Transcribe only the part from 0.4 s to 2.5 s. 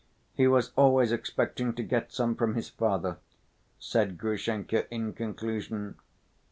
was always expecting to get some